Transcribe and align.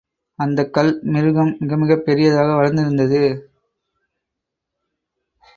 அந்தக் 0.39 0.73
கல் 0.73 0.99
மிருகம் 1.03 1.57
மிகமிகப் 1.59 2.03
பெரியதாக 2.03 2.55
வளர்ந்திருந்தது. 2.55 3.23